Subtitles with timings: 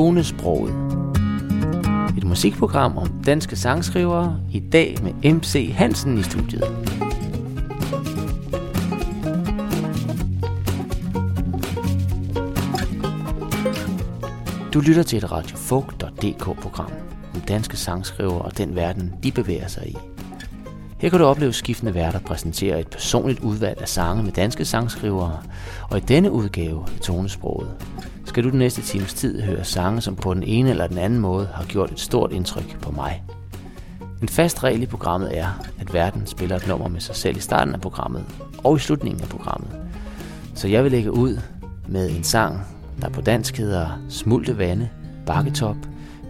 [0.00, 0.74] Tonesproget.
[2.18, 6.64] Et musikprogram om danske sangskrivere, i dag med MC Hansen i studiet.
[14.74, 16.92] Du lytter til et radiofolk.dk-program
[17.34, 19.96] om danske sangskrivere og den verden, de bevæger sig i.
[20.98, 25.38] Her kan du opleve skiftende værter præsentere et personligt udvalg af sange med danske sangskrivere,
[25.90, 27.68] og i denne udgave af tonesproget
[28.30, 31.18] skal du den næste times tid høre sange, som på den ene eller den anden
[31.18, 33.22] måde har gjort et stort indtryk på mig.
[34.22, 35.46] En fast regel i programmet er,
[35.80, 38.24] at verden spiller et nummer med sig selv i starten af programmet
[38.64, 39.70] og i slutningen af programmet.
[40.54, 41.38] Så jeg vil lægge ud
[41.88, 42.60] med en sang,
[43.00, 44.88] der på dansk hedder Smulte Vande,
[45.26, 45.76] Bakketop,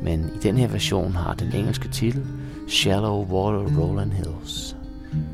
[0.03, 2.23] men i den her version har den engelske titel
[2.69, 4.77] Shallow Water Rolling Hills.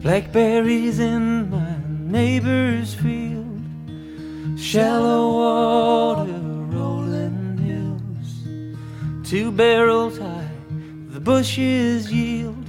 [0.01, 3.61] Blackberries in my neighbor's field,
[4.59, 6.46] shallow water
[9.27, 10.49] two barrels high,
[11.09, 12.65] the bushes yield,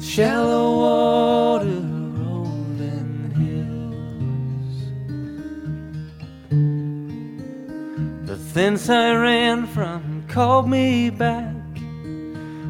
[0.00, 1.80] shallow water
[2.18, 4.76] rolling hills.
[8.26, 11.54] The thence I ran from called me back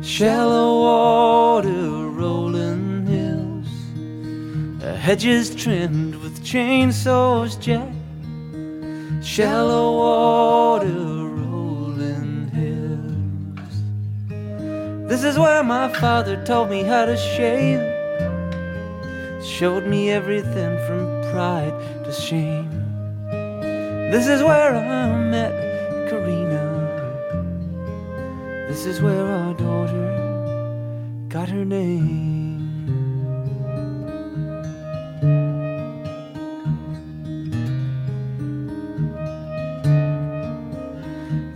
[0.03, 1.71] shallow water
[2.11, 7.89] rolling hills, uh, hedges trimmed with chainsaws jack,
[9.25, 11.12] shallow water
[15.09, 17.81] This is where my father taught me how to shave,
[19.45, 22.71] showed me everything from pride to shame.
[24.11, 25.53] This is where I met
[26.09, 26.65] Karina.
[28.69, 30.09] This is where our daughter
[31.29, 32.23] got her name.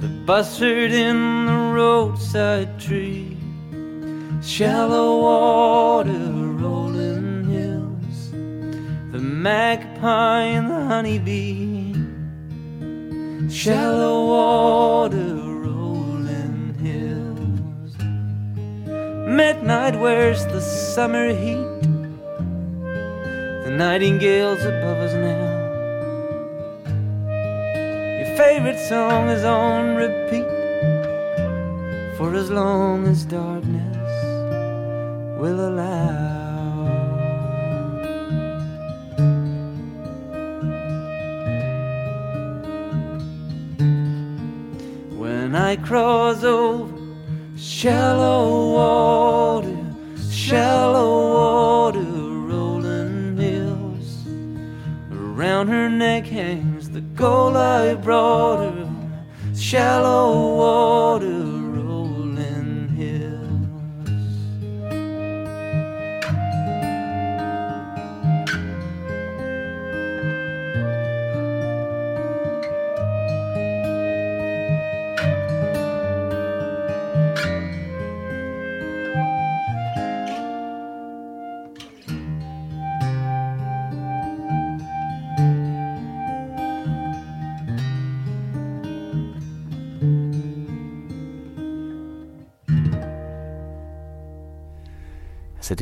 [0.01, 3.26] The buzzard in the roadside tree,
[4.57, 8.31] shallow water rolling hills,
[9.13, 11.93] the magpie and the honeybee,
[13.51, 15.35] shallow water
[15.67, 17.93] rolling hills.
[19.29, 21.83] Midnight wears the summer heat.
[23.67, 25.53] The nightingale's above us now.
[28.21, 30.49] Your favorite song is on repeat
[32.17, 33.86] for as long as darkness
[35.37, 36.87] will allow.
[45.19, 46.97] When I cross over
[47.57, 49.77] shallow water,
[50.31, 54.27] shallow water, rolling hills.
[55.13, 58.91] Around her neck hangs the gold I brought her,
[59.55, 60.96] shallow water,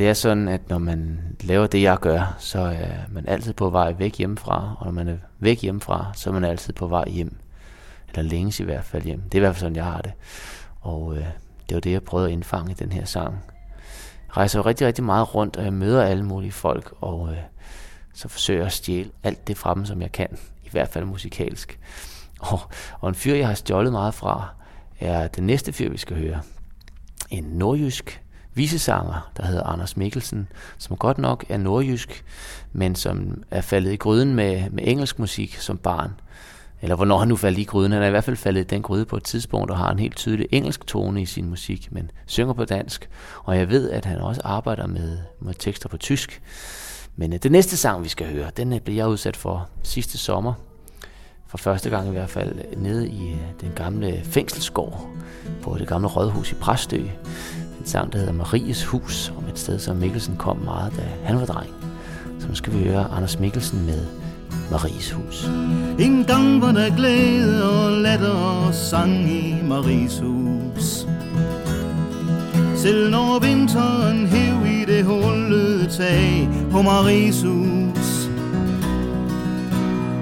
[0.05, 3.69] det er sådan, at når man laver det, jeg gør, så er man altid på
[3.69, 7.09] vej væk hjemmefra, og når man er væk hjemmefra, så er man altid på vej
[7.09, 7.37] hjem.
[8.09, 9.21] Eller længes i hvert fald hjem.
[9.21, 10.11] Det er i hvert fald sådan, jeg har det.
[10.81, 11.25] Og øh,
[11.69, 13.33] det var det, jeg prøvede at indfange i den her sang.
[14.27, 17.37] Jeg rejser jo rigtig, rigtig meget rundt, og jeg møder alle mulige folk, og øh,
[18.13, 20.37] så forsøger jeg at stjæle alt det fra dem, som jeg kan.
[20.63, 21.79] I hvert fald musikalsk.
[22.39, 22.59] Og,
[22.99, 24.47] og en fyr, jeg har stjålet meget fra,
[24.99, 26.41] er den næste fyr, vi skal høre.
[27.29, 28.24] En nordjysk
[28.55, 32.23] visesanger, der hedder Anders Mikkelsen, som godt nok er nordjysk,
[32.73, 36.11] men som er faldet i gryden med, med engelsk musik som barn.
[36.81, 37.91] Eller hvornår han nu faldt i gryden.
[37.91, 39.99] Han er i hvert fald faldet i den gryde på et tidspunkt, og har en
[39.99, 43.09] helt tydelig engelsk tone i sin musik, men synger på dansk.
[43.43, 46.41] Og jeg ved, at han også arbejder med, med tekster på tysk.
[47.15, 49.69] Men øh, det næste sang, vi skal høre, den øh, uh, blev jeg udsat for
[49.83, 50.53] sidste sommer.
[51.47, 55.09] For første gang i hvert fald øh, nede i den gamle fængselsgård
[55.61, 57.01] på det gamle rådhus i Præstø
[57.85, 61.39] en sang, der hedder Maries Hus, om et sted, som Mikkelsen kom meget, da han
[61.39, 61.69] var dreng.
[62.39, 64.05] Så nu skal vi høre Anders Mikkelsen med
[64.71, 65.49] Maries Hus.
[65.99, 71.07] En gang var der glæde og latter og sang i Maries hus.
[72.75, 78.29] Selv når vinteren hæv i det hullede tag på Maries hus.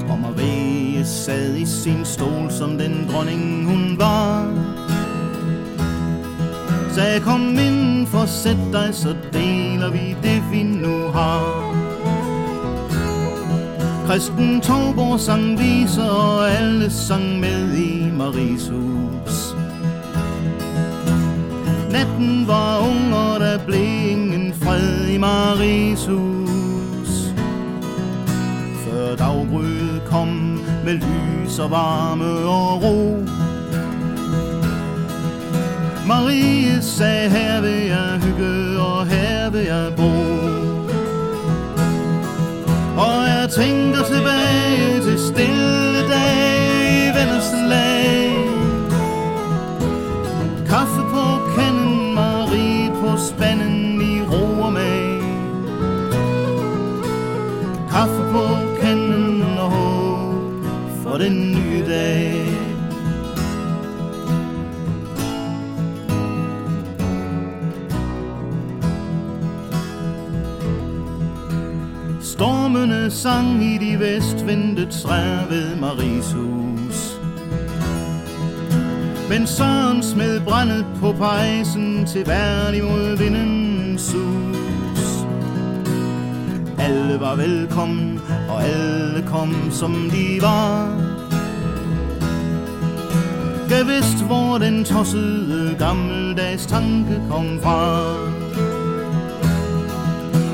[0.10, 0.74] Og Marie
[1.04, 4.48] Marie sad i sin stol som den dronning hun var
[6.96, 11.74] Sagde kom ind for sæt dig, så deler vi det vi nu har
[14.08, 19.56] Kristen Torborg sang viser, og alle sang med i Maries hus.
[21.92, 27.34] Natten var ung, og der blev ingen fred i Maries hus.
[28.86, 33.24] Før daggryet kom med lys og varme og ro.
[36.08, 36.53] Marie
[36.84, 37.53] sagde,
[74.04, 77.20] vestvindet i ved Maries hus.
[79.30, 85.26] Men Søren smed brændet på pejsen til værd imod vindens sus.
[86.80, 90.88] Alle var velkommen, og alle kom som de var.
[93.70, 98.33] Gav vidst, hvor den tossede gammeldags tanke kom fra.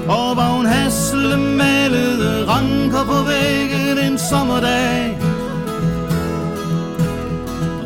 [0.09, 5.17] Og var hun hasle malede ranker på væggen en sommerdag.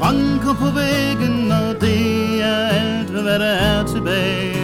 [0.01, 4.55] Ranker på væggen, og det er alt, hvad der er tilbage.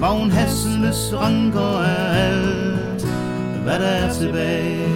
[0.00, 3.06] Var hun hasles ranker er alt,
[3.64, 4.88] hvad der er tilbage.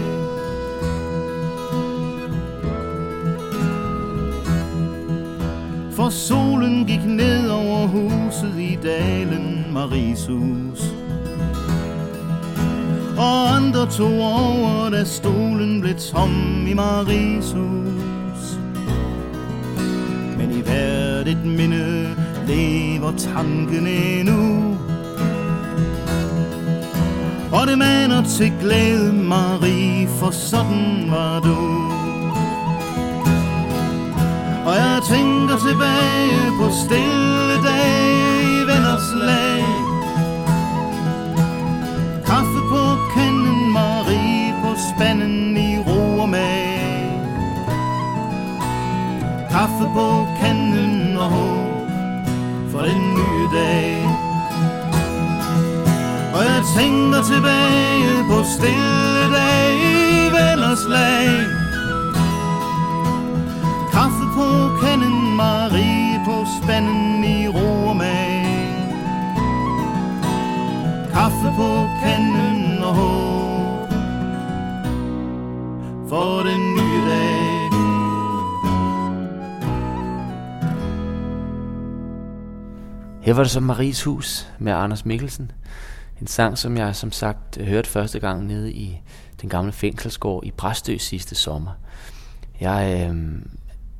[5.93, 9.56] For solen gik ned over huset i dalen.
[9.77, 10.81] Maries hus.
[13.19, 18.43] Og andre tog over, da stolen blev tom i Maries hus.
[20.39, 22.09] Men i hvert et minde
[22.47, 24.77] lever tanken endnu.
[27.53, 31.59] Og det maner til glæde, Marie, for sådan var du.
[34.69, 39.46] Og jeg tænker tilbage på stille dage i venners lag
[49.77, 51.89] Kaffe på kanden og håb
[52.71, 54.09] for en ny dag
[56.35, 61.29] Og jeg tænker tilbage på stille dage i venners lag
[63.93, 64.49] Kaffe på
[64.83, 68.47] kanden, Marie på spanden i ro og mag.
[71.13, 73.89] Kaffe på kanden og håb
[76.09, 76.86] for den nye
[83.27, 85.53] Her var det så Maries Hus med Anders Mikkelsen.
[86.21, 89.01] En sang, som jeg som sagt hørte første gang nede i
[89.41, 91.71] den gamle fængselsgård i Præstø sidste sommer.
[92.61, 93.43] Jeg øh,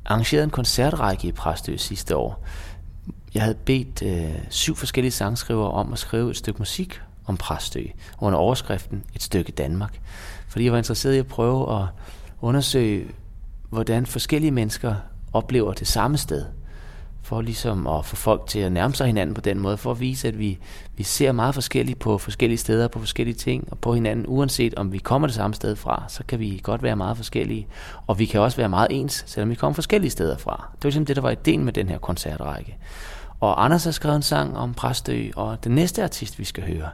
[0.05, 2.43] arrangerede en koncertrække i Præstø sidste år.
[3.33, 7.83] Jeg havde bedt øh, syv forskellige sangskrivere om at skrive et stykke musik om Præstø
[8.19, 9.99] under overskriften Et stykke Danmark.
[10.47, 11.87] Fordi jeg var interesseret i at prøve at
[12.41, 13.07] undersøge,
[13.69, 14.95] hvordan forskellige mennesker
[15.33, 16.45] oplever det samme sted.
[17.27, 19.99] For ligesom at få folk til at nærme sig hinanden på den måde, for at
[19.99, 20.59] vise, at vi,
[20.95, 24.91] vi ser meget forskelligt på forskellige steder, på forskellige ting, og på hinanden, uanset om
[24.91, 27.67] vi kommer det samme sted fra, så kan vi godt være meget forskellige.
[28.07, 30.69] Og vi kan også være meget ens, selvom vi kommer forskellige steder fra.
[30.71, 32.77] Det var ligesom det, der var ideen med den her koncertrække.
[33.39, 36.89] Og Anders har skrevet en sang om Præstø, og den næste artist, vi skal høre,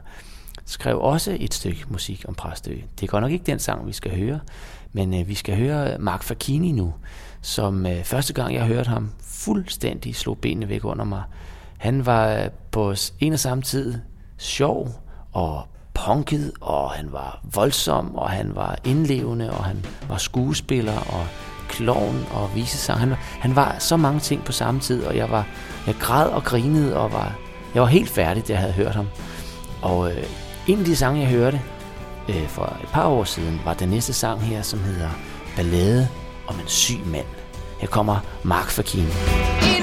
[0.64, 2.74] skrev også et stykke musik om Præstø.
[3.00, 4.40] Det er godt nok ikke den sang, vi skal høre,
[4.94, 6.94] men øh, vi skal høre Mark Fakini nu,
[7.42, 11.22] som øh, første gang jeg hørte ham fuldstændig slog benene væk under mig.
[11.78, 13.94] Han var øh, på en og samme tid
[14.38, 14.88] sjov
[15.32, 15.62] og
[15.94, 21.26] punket, og han var voldsom, og han var indlevende, og han var skuespiller og
[21.68, 23.00] klovn og visesang.
[23.00, 25.46] Han, han var så mange ting på samme tid, og jeg var
[25.86, 27.38] jeg græd og grinede, og var,
[27.74, 29.08] jeg var helt færdig, da jeg havde hørt ham.
[29.82, 30.24] Og øh,
[30.66, 31.60] en af de sange, jeg hørte
[32.28, 35.10] øh, for et par år siden, var den næste sang her, som hedder
[35.56, 36.08] Ballade
[36.46, 37.26] om en syg mand.
[37.78, 39.06] Her kommer Mark Fakine.
[39.06, 39.73] Endnu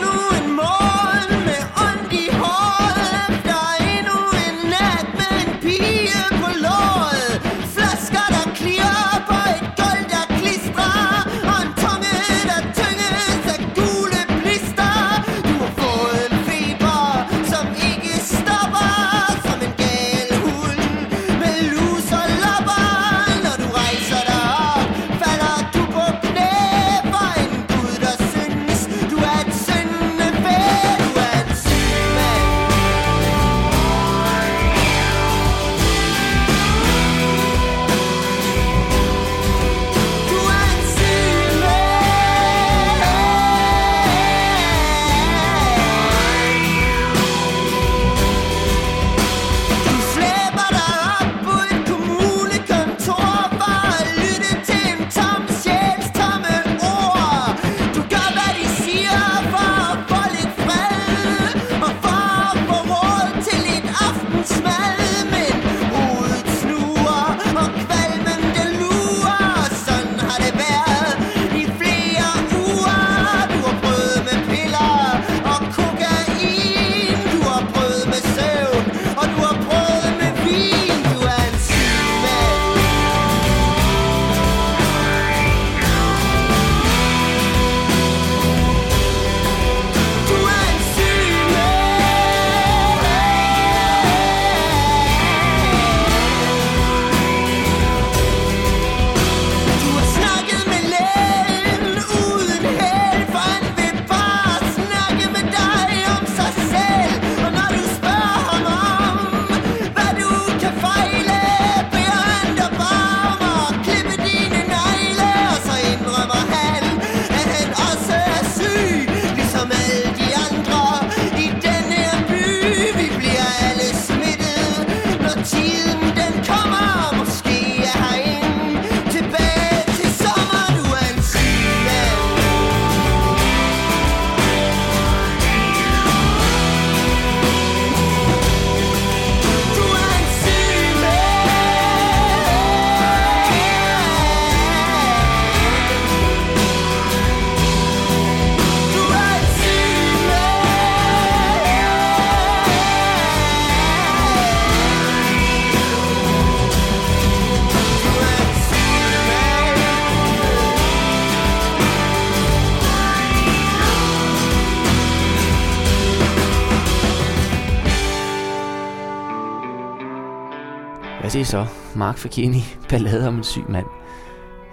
[172.12, 173.86] Mark Fakini, ballade om en syg mand.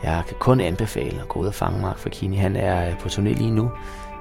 [0.02, 2.37] Jeg kan kun anbefale at gå ud og fange Mark Fakini.
[2.37, 3.71] Han er øh, på turné lige nu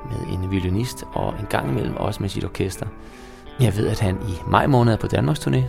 [0.09, 2.85] med en violinist og en gang imellem også med sit orkester.
[3.59, 5.61] Jeg ved, at han i maj måned er på Danmarks turné,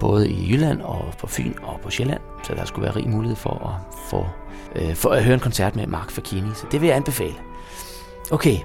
[0.00, 3.36] både i Jylland og på Fyn og på Sjælland, så der skulle være rig mulighed
[3.36, 4.26] for at få
[4.76, 7.34] øh, for at høre en koncert med Mark Fakini, så det vil jeg anbefale.
[8.30, 8.56] Okay,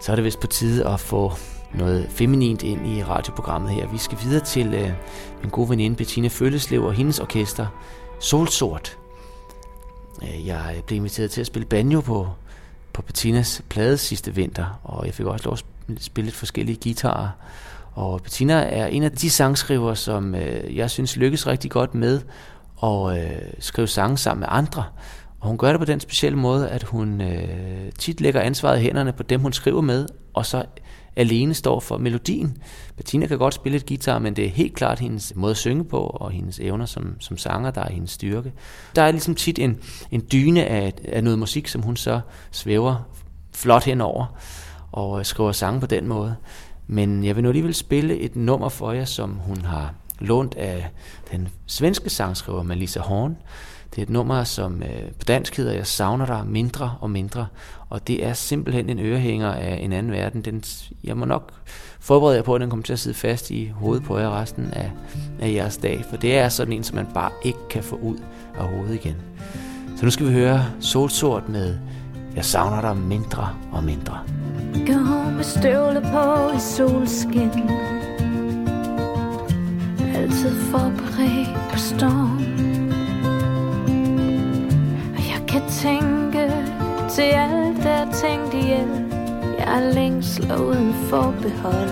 [0.00, 1.32] så er det vist på tide at få
[1.74, 3.88] noget feminint ind i radioprogrammet her.
[3.88, 4.92] Vi skal videre til øh,
[5.42, 7.66] min gode veninde Bettina Følleslev og hendes orkester
[8.20, 8.98] Solsort.
[10.22, 12.28] Øh, jeg blev inviteret til at spille banjo på,
[12.92, 15.64] på Bettinas plade sidste vinter, og jeg fik også lov at
[16.02, 17.28] spille lidt forskellige guitarer.
[17.94, 22.20] Og Bettina er en af de sangskriver, som øh, jeg synes lykkes rigtig godt med
[22.82, 24.84] at øh, skrive sange sammen med andre.
[25.40, 28.82] Og hun gør det på den specielle måde, at hun øh, tit lægger ansvaret i
[28.82, 30.64] hænderne på dem, hun skriver med, og så
[31.16, 32.58] alene står for melodien.
[32.96, 35.84] Bettina kan godt spille et guitar, men det er helt klart hendes måde at synge
[35.84, 38.52] på, og hendes evner som, som sanger, der er hendes styrke.
[38.96, 39.78] Der er ligesom tit en,
[40.10, 43.08] en dyne af, af noget musik, som hun så svæver
[43.54, 44.26] flot henover,
[44.92, 46.36] og skriver sange på den måde.
[46.86, 50.90] Men jeg vil nu alligevel spille et nummer for jer, som hun har lånt af
[51.32, 53.36] den svenske sangskriver Melissa Horn,
[53.94, 57.46] det er et nummer, som øh, på dansk hedder Jeg savner dig mindre og mindre,
[57.88, 60.42] og det er simpelthen en ørehænger af en anden verden.
[60.42, 60.62] Den,
[61.04, 61.52] jeg må nok
[62.00, 64.70] forberede jer på, at den kommer til at sidde fast i hovedet på jer resten
[64.72, 64.92] af,
[65.40, 68.18] af jeres dag, for det er sådan en, som man bare ikke kan få ud
[68.58, 69.16] af hovedet igen.
[69.96, 71.78] Så nu skal vi høre Solsort med
[72.36, 74.18] Jeg savner dig mindre og mindre.
[74.86, 77.50] Gå med støvler på i solskin
[80.14, 82.59] Altid forberedt på storm
[85.50, 86.52] kan tænke
[87.08, 89.12] til alt, der er tænkt ihjel.
[89.58, 91.88] Jeg er længsel uden forbehold.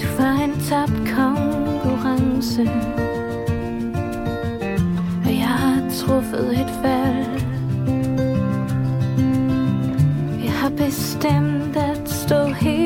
[0.00, 2.62] Du var en tabt konkurrence.
[5.24, 7.44] Og jeg har truffet et valg.
[10.44, 12.81] Jeg har bestemt at stå helt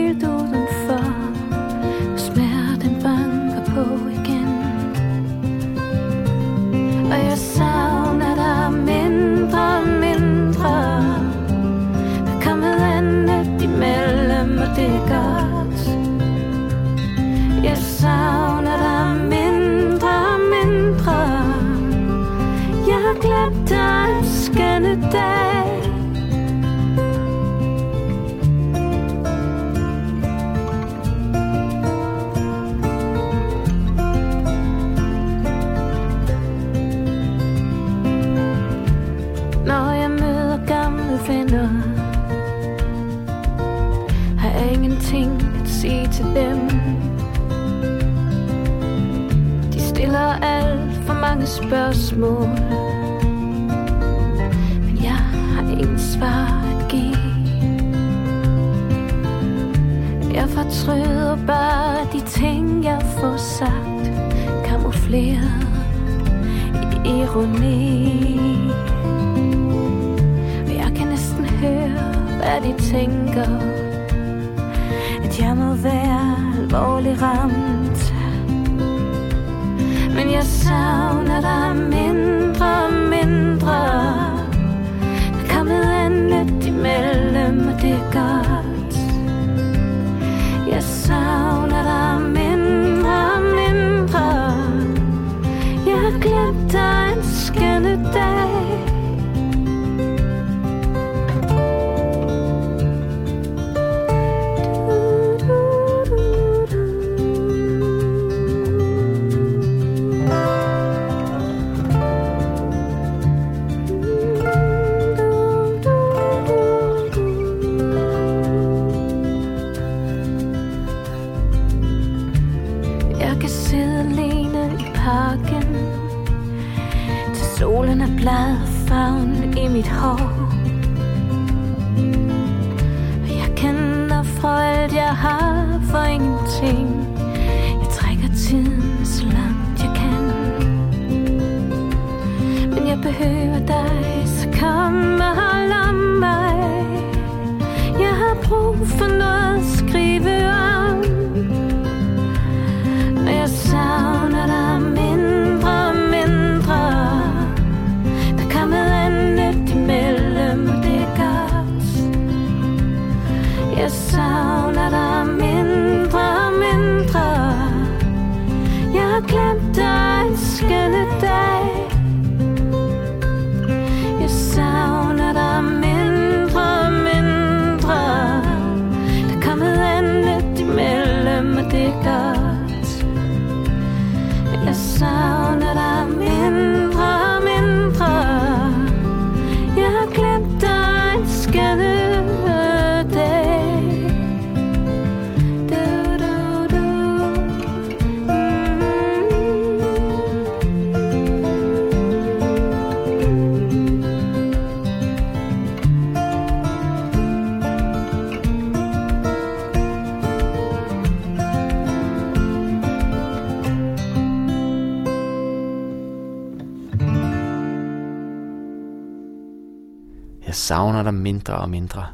[220.66, 222.06] savner dig mindre og mindre.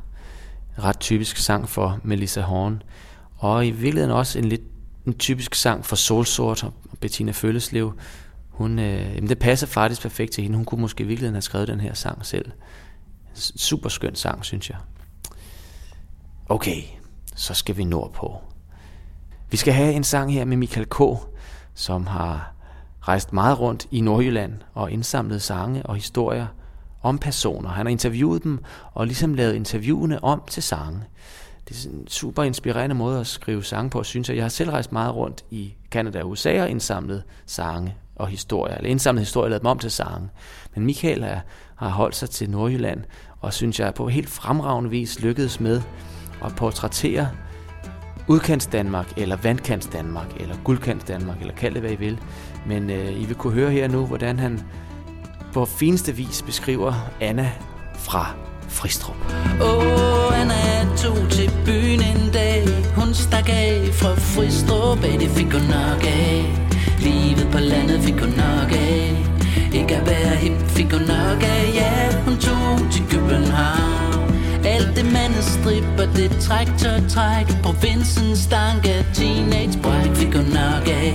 [0.78, 2.82] En ret typisk sang for Melissa Horn.
[3.38, 4.62] Og i virkeligheden også en lidt
[5.06, 7.98] en typisk sang for Solsort og Bettina Følleslev.
[8.50, 10.56] Hun, øh, jamen det passer faktisk perfekt til hende.
[10.56, 12.50] Hun kunne måske i virkeligheden have skrevet den her sang selv.
[13.34, 14.78] Super skøn sang, synes jeg.
[16.48, 16.82] Okay,
[17.34, 18.36] så skal vi nordpå.
[19.50, 21.00] Vi skal have en sang her med Michael K.,
[21.74, 22.54] som har
[23.00, 26.46] rejst meget rundt i Nordjylland og indsamlet sange og historier
[27.02, 27.68] om personer.
[27.70, 28.58] Han har interviewet dem
[28.92, 31.00] og ligesom lavet interviewene om til sange.
[31.68, 34.36] Det er en super inspirerende måde at skrive sange på, synes jeg.
[34.36, 38.76] Jeg har selv rejst meget rundt i Canada og USA og indsamlet sange og historier,
[38.76, 40.28] eller indsamlet historier og lavet dem om til sange.
[40.74, 41.40] Men Michael er,
[41.76, 43.04] har holdt sig til Nordjylland,
[43.40, 45.82] og synes jeg på helt fremragende vis lykkedes med
[46.44, 47.28] at portrættere
[48.28, 52.18] udkants Danmark, eller vandkants Danmark, eller guldkants Danmark, eller kald det hvad I vil.
[52.66, 54.60] Men øh, I vil kunne høre her nu, hvordan han
[55.52, 57.50] på fineste vis beskriver Anna
[57.98, 58.34] fra
[58.68, 59.16] Fristrup.
[59.60, 62.64] Åh, oh, Anna tog til byen en dag.
[62.96, 65.18] Hun stak af fra Fristrup af.
[65.18, 66.44] Det fik hun nok af.
[66.98, 69.26] Livet på landet fik hun nok af.
[69.72, 71.74] Ikke at være hip fik hun nok af.
[71.74, 74.34] Ja, hun tog til København.
[74.64, 81.14] Alt det mandestripper, det træk, Provinsens stank af teenage bræk fik hun nok af.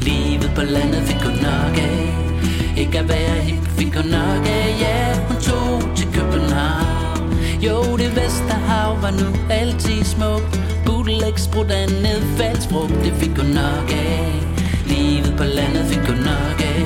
[0.00, 2.31] Livet på landet fik hun nok af.
[2.76, 7.34] Ikke at være hip fik hun nok af Ja, hun tog til København.
[7.66, 10.60] Jo, det Vesterhav var nu altid smukt.
[10.86, 14.32] Bootlegs brudte af nedfaldsbrug Det fik hun nok af.
[14.86, 16.84] Livet på landet fik hun nok af.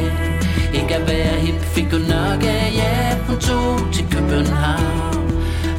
[0.74, 5.26] Ikke at være hip fik hun nok af Ja, hun tog til København.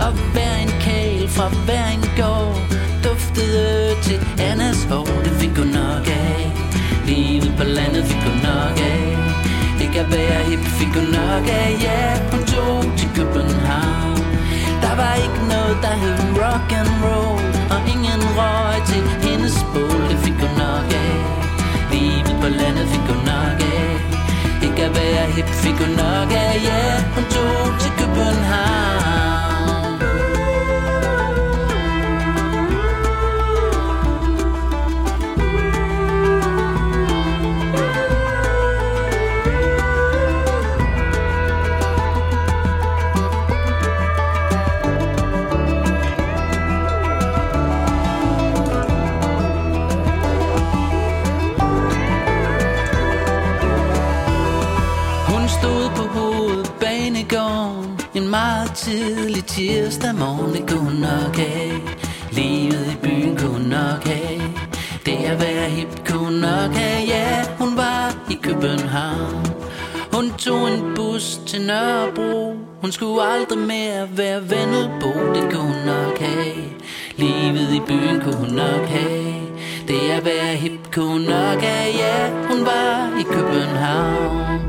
[0.05, 2.57] Og hver en kæl fra hver en gård
[3.03, 6.51] Duftede til Annas hår Det fik hun nok af.
[7.05, 9.46] Livet på landet fik hun nok af
[10.03, 14.21] at være hip fik hun nok af Ja, hun tog til København.
[14.83, 17.39] Der var ikke noget, der hed rock and roll
[17.73, 20.01] Og ingen røg til hendes bål.
[20.09, 21.15] Det fik hun nok af.
[21.91, 23.89] Livet på landet fik hun nok af.
[24.65, 26.83] Ikke at være hip fik hun nok af Ja,
[27.15, 27.46] hun tog
[59.47, 61.81] tirsdag morgen, det kunne nok have
[62.31, 64.41] Livet i byen kunne nok have
[65.05, 69.45] Det at være hip kunne nok have Ja, hun var i København.
[70.13, 72.55] Hun tog en bus til Nørrebro.
[72.81, 76.55] Hun skulle aldrig mere være Vennelbo Det kunne nok have
[77.15, 79.33] Livet i byen kunne nok have
[79.87, 84.61] Det at være hip kunne nok have Ja, hun var i København.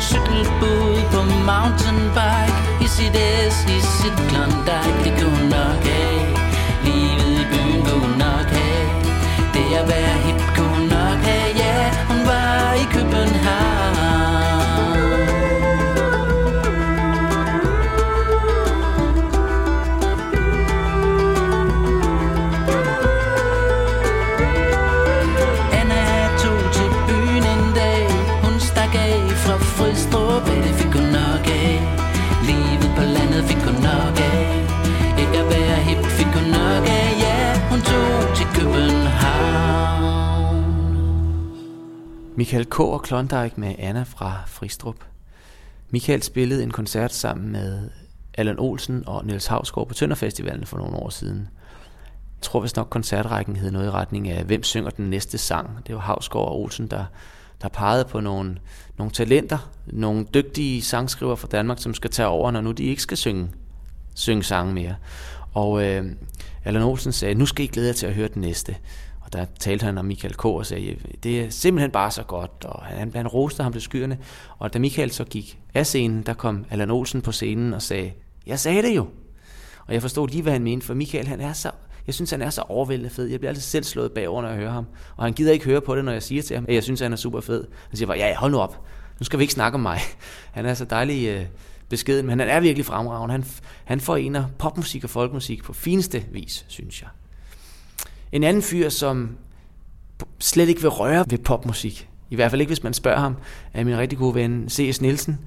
[0.00, 2.59] Cykelbud på mountainbike
[3.00, 3.16] sit
[3.52, 6.16] S i sit Klondike Det kunne nok af.
[6.84, 8.82] Livet i byen kunne nok af.
[9.54, 10.09] Det er værd
[42.40, 42.80] Michael K.
[42.80, 44.96] og Klondike med Anna fra Fristrup.
[45.90, 47.90] Michael spillede en koncert sammen med
[48.34, 51.38] Allan Olsen og Niels Havsgaard på Tønderfestivalen for nogle år siden.
[52.36, 55.86] Jeg tror vist nok koncertrækken hed noget i retning af, hvem synger den næste sang.
[55.86, 57.04] Det var Havsgaard og Olsen, der,
[57.62, 58.56] der pegede på nogle,
[58.98, 63.02] nogle talenter, nogle dygtige sangskriver fra Danmark, som skal tage over, når nu de ikke
[63.02, 63.48] skal synge,
[64.14, 64.94] synge sange mere.
[65.54, 66.12] Og øh,
[66.64, 68.76] Allan Olsen sagde, nu skal I glæde jer til at høre den næste.
[69.30, 70.44] Og der talte han om Michael K.
[70.44, 74.18] og sagde, det er simpelthen bare så godt, og han, han roste ham til skyerne.
[74.58, 78.12] Og da Michael så gik af scenen, der kom Allan Olsen på scenen og sagde,
[78.46, 79.06] jeg sagde det jo.
[79.86, 81.70] Og jeg forstod lige, hvad han mente, for Michael, han er så,
[82.06, 83.26] jeg synes, han er så overvældende fed.
[83.26, 84.86] Jeg bliver altid selv slået bagover, når jeg hører ham.
[85.16, 87.00] Og han gider ikke høre på det, når jeg siger til ham, at jeg synes,
[87.00, 87.64] han er super fed.
[87.88, 88.86] Han siger bare, ja, hold nu op.
[89.20, 89.98] Nu skal vi ikke snakke om mig.
[90.52, 91.46] Han er så dejlig øh,
[91.88, 93.32] beskeden, men han er virkelig fremragende.
[93.32, 93.44] Han,
[93.84, 97.08] han forener popmusik og folkmusik på fineste vis, synes jeg.
[98.32, 99.36] En anden fyr, som
[100.38, 103.36] slet ikke vil røre ved popmusik, i hvert fald ikke hvis man spørger ham,
[103.74, 105.00] er min rigtig gode ven C.S.
[105.00, 105.38] Nielsen,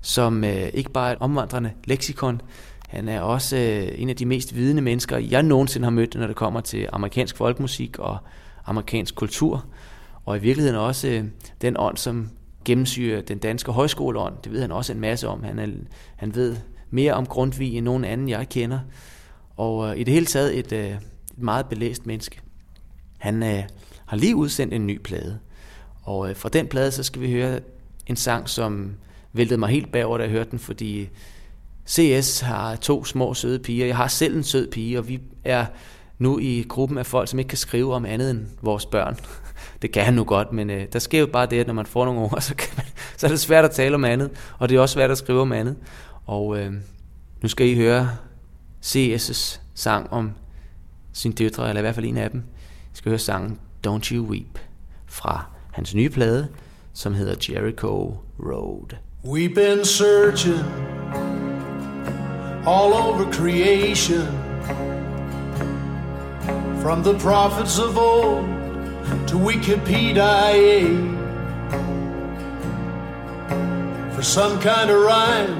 [0.00, 2.40] som øh, ikke bare er et omvandrende leksikon,
[2.88, 6.26] Han er også øh, en af de mest vidende mennesker, jeg nogensinde har mødt, når
[6.26, 8.18] det kommer til amerikansk folkemusik og
[8.66, 9.64] amerikansk kultur.
[10.24, 11.24] Og i virkeligheden også øh,
[11.60, 12.30] den ånd, som
[12.64, 14.34] gennemsyrer den danske højskoleånd.
[14.44, 15.42] Det ved han også en masse om.
[15.42, 15.66] Han, er,
[16.16, 16.56] han ved
[16.90, 18.78] mere om Grundtvig end nogen anden, jeg kender.
[19.56, 20.94] Og øh, i det hele taget et, øh,
[21.38, 22.40] et meget belæst menneske.
[23.18, 23.62] Han øh,
[24.06, 25.38] har lige udsendt en ny plade.
[26.02, 27.60] Og øh, fra den plade, så skal vi høre
[28.06, 28.94] en sang, som
[29.32, 31.08] væltede mig helt bagover, da jeg hørte den, fordi
[31.88, 33.86] CS har to små søde piger.
[33.86, 35.66] Jeg har selv en sød pige, og vi er
[36.18, 39.16] nu i gruppen af folk, som ikke kan skrive om andet end vores børn.
[39.82, 41.86] Det kan han nu godt, men øh, der sker jo bare det, at når man
[41.86, 44.68] får nogle ord, så, kan man, så er det svært at tale om andet, og
[44.68, 45.76] det er også svært at skrive om andet.
[46.26, 46.72] Og øh,
[47.42, 48.10] nu skal I høre
[48.84, 50.32] CS' sang om
[51.18, 52.42] sin døtre, eller i hvert fald en af dem.
[52.92, 54.58] Skal høre sangen Don't You Weep
[55.06, 56.48] fra hans nye plade,
[56.92, 58.96] som hedder Jericho Road.
[59.24, 60.64] We've been searching
[62.66, 64.22] all over creation
[66.82, 68.46] from the prophets of old
[69.26, 70.54] to Wikipedia
[74.14, 75.58] for some kind of rhyme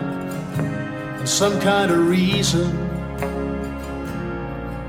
[1.19, 2.88] and some kind of reason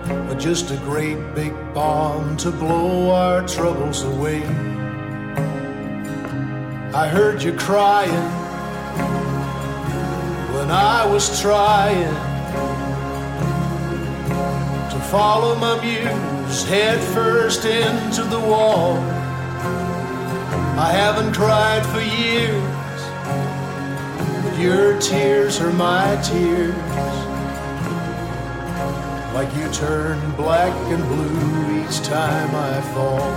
[0.09, 4.43] or just a great big bomb to blow our troubles away.
[6.93, 8.29] I heard you crying
[10.55, 12.13] when I was trying
[14.89, 18.97] to follow my muse head first into the wall.
[20.77, 22.99] I haven't cried for years,
[24.43, 27.28] but your tears are my tears.
[29.33, 33.29] Like you turn black and blue each time I fall.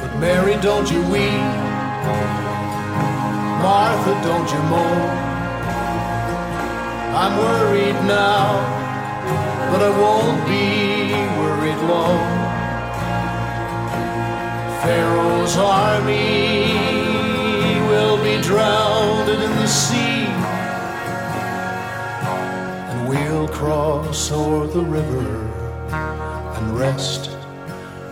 [0.00, 1.42] But Mary, don't you weep.
[3.62, 5.10] Martha, don't you moan.
[7.22, 8.46] I'm worried now,
[9.72, 12.36] but I won't be worried long.
[14.80, 16.70] Pharaoh's army
[17.88, 18.85] will be drowned
[23.56, 25.26] cross o'er the river
[25.90, 27.30] and rest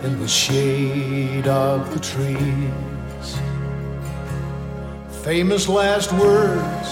[0.01, 3.27] in the shade of the trees.
[5.23, 6.89] Famous last words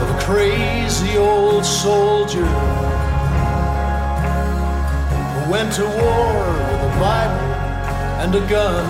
[0.00, 2.46] of a crazy old soldier
[5.32, 7.50] who went to war with a Bible
[8.22, 8.86] and a gun.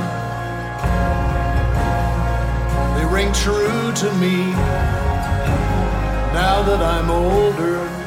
[2.98, 4.36] They ring true to me
[6.34, 8.01] now that I'm older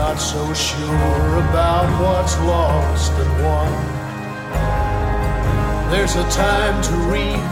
[0.00, 3.72] not so sure about what's lost and won.
[5.92, 7.50] There's a time to reap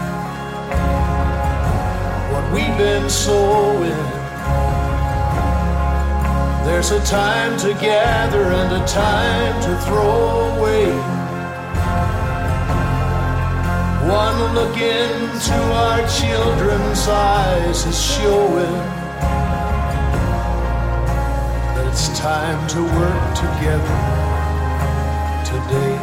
[2.32, 4.04] what we've been sowing.
[6.66, 10.88] There's a time to gather and a time to throw away.
[14.24, 18.97] One look into our children's eyes is showing
[21.98, 23.98] it's time to work together
[25.50, 25.96] today.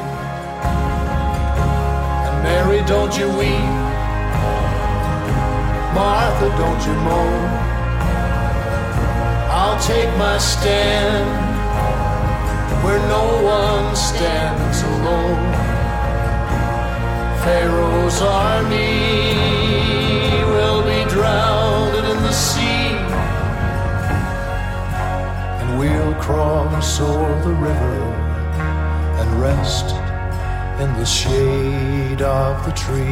[2.27, 3.69] And Mary, don't you weep.
[5.95, 7.49] Martha, don't you moan.
[9.57, 11.29] I'll take my stand
[12.83, 15.53] where no one stands alone.
[17.45, 19.14] Pharaoh's army
[26.25, 28.01] cross o'er the river
[29.19, 29.93] and rest
[30.81, 33.05] in the shade of the trees.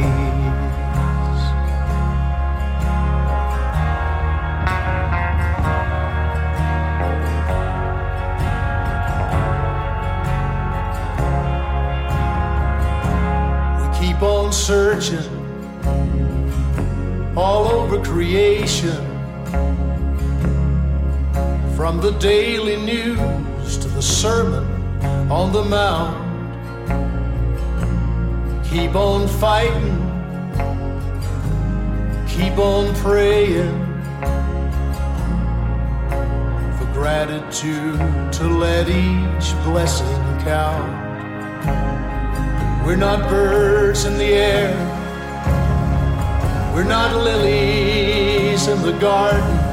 [13.80, 15.30] We keep on searching
[17.36, 19.13] all over creation
[21.94, 24.64] from the daily news to the sermon
[25.30, 26.16] on the mount
[28.64, 29.98] keep on fighting
[32.26, 33.78] keep on praying
[36.78, 37.98] for gratitude
[38.32, 40.90] to let each blessing count
[42.84, 44.74] we're not birds in the air.
[46.74, 49.63] We're not lilies in the garden.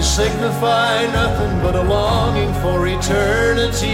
[0.00, 3.86] We signify nothing but a longing for eternity.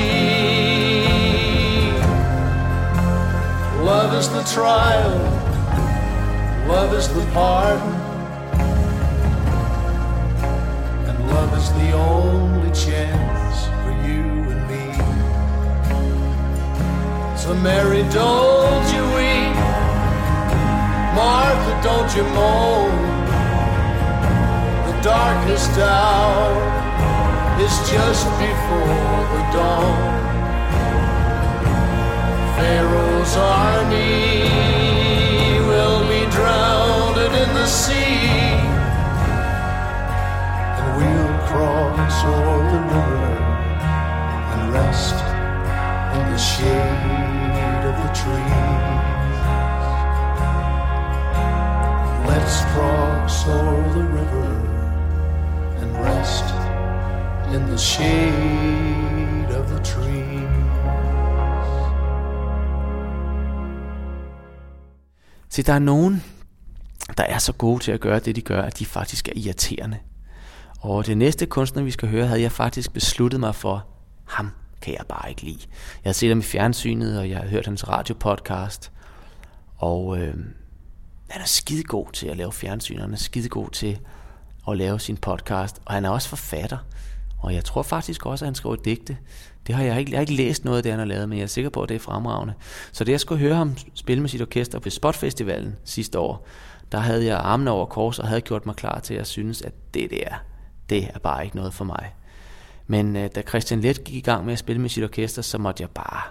[3.83, 5.19] Love is the trial.
[6.69, 7.93] Love is the pardon,
[11.09, 14.87] and love is the only chance for you and me.
[17.37, 19.57] So, Mary, don't you weep.
[21.17, 23.16] Martha, don't you moan.
[25.07, 26.51] Darkest hour
[27.63, 30.19] is just before the dawn.
[32.57, 34.51] Pharaoh's army
[35.69, 38.59] will be drowned in the sea,
[40.75, 43.37] and we'll cross o'er the river
[44.55, 45.19] and rest
[46.17, 49.45] in the shade of the trees.
[52.27, 54.56] Let's cross o'er the river
[56.07, 56.45] rest
[57.55, 60.47] in the shade of the trees.
[65.49, 66.25] Se, der er nogen,
[67.17, 69.99] der er så gode til at gøre det, de gør, at de faktisk er irriterende.
[70.81, 73.87] Og det næste kunstner, vi skal høre, havde jeg faktisk besluttet mig for,
[74.25, 74.51] ham
[74.83, 75.61] kan jeg bare ikke lide.
[76.05, 78.93] Jeg har set ham i fjernsynet, og jeg har hørt hans radiopodcast.
[79.77, 80.35] Og øh,
[81.29, 83.99] han er skidegod til at lave fjernsyn, og han er skidegod til
[84.69, 85.81] at lave sin podcast.
[85.85, 86.79] Og han er også forfatter.
[87.39, 89.17] Og jeg tror faktisk også, at han skriver digte.
[89.67, 91.39] Det har jeg ikke, jeg har ikke læst noget af det, han har lavet, men
[91.39, 92.55] jeg er sikker på, at det er fremragende.
[92.93, 96.47] Så det jeg skulle høre ham spille med sit orkester på Spotfestivalen sidste år,
[96.93, 99.73] der havde jeg armene over kors og havde gjort mig klar til at synes, at
[99.95, 100.35] det der,
[100.91, 102.15] det er bare ikke noget for mig.
[102.87, 105.59] Men øh, da Christian Let gik i gang med at spille med sit orkester, så
[105.59, 106.23] måtte jeg bare,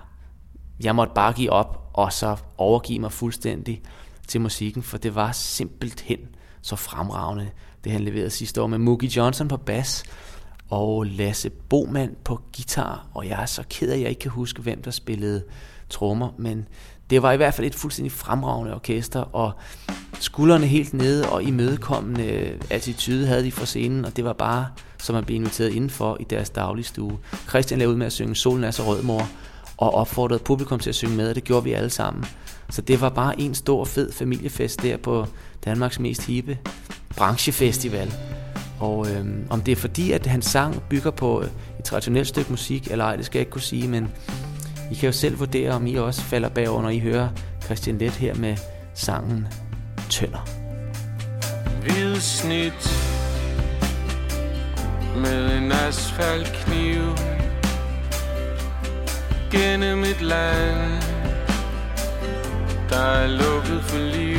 [0.80, 3.82] jeg måtte bare give op, og så overgive mig fuldstændig
[4.28, 6.20] til musikken, for det var simpelthen
[6.62, 7.50] så fremragende,
[7.86, 10.04] det han leverede sidste år med Mookie Johnson på bas,
[10.70, 14.32] og Lasse Bomand på guitar, og jeg er så ked af, at jeg ikke kan
[14.32, 15.44] huske, hvem der spillede
[15.90, 16.68] trommer, men
[17.10, 19.52] det var i hvert fald et fuldstændig fremragende orkester, og
[20.20, 24.68] skuldrene helt nede og imødekommende attitude havde de fra scenen, og det var bare,
[24.98, 27.18] som at blive inviteret indenfor i deres daglige stue.
[27.50, 29.28] Christian lavede ud med at synge Solen er så rød, mor,
[29.78, 32.26] og opfordrede publikum til at synge med, og det gjorde vi alle sammen.
[32.70, 35.28] Så det var bare en stor fed familiefest der på
[35.66, 36.58] Danmarks mest hippe
[37.18, 38.14] branchefestival.
[38.80, 41.48] Og øh, om det er fordi, at hans sang bygger på øh,
[41.80, 44.12] et traditionelt stykke musik, eller ej, det skal jeg ikke kunne sige, men
[44.92, 47.30] I kan jo selv vurdere, om I også falder bagover, når I hører
[47.64, 48.58] Christian Let her med
[48.94, 49.48] sangen
[50.10, 50.48] Tønder.
[51.82, 52.92] Hvidsnit
[55.18, 57.02] med en asfaltkniv
[59.52, 61.02] gennem et land,
[62.90, 64.35] der er lukket for liv.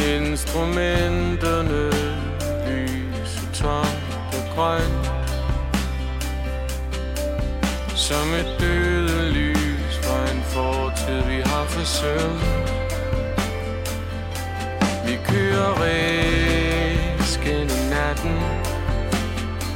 [0.00, 1.90] Instrumenterne
[2.66, 5.06] lyser tomt og grønt.
[7.94, 12.42] Som et døde lys fra en fortid vi har forsømt.
[15.06, 18.36] Vi kører ræs i natten.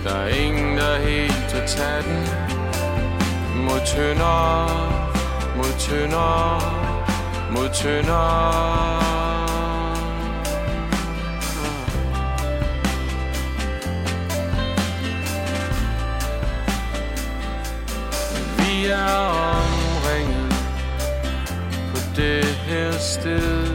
[0.04, 2.28] Der er ingen der helt har taget den.
[3.64, 4.68] Mod tønder,
[5.56, 6.60] mod tønder,
[7.52, 9.03] mod tønder.
[18.84, 19.16] Vi er
[19.60, 20.54] omringet
[21.90, 23.66] på det her sted.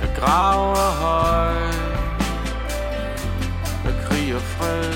[0.00, 1.56] Jeg graver og høj
[3.84, 4.92] Af krig fred.